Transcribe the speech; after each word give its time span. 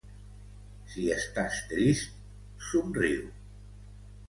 Si 0.93 1.05
estàs 1.17 1.59
trist, 1.73 2.17
somriu. 2.71 3.31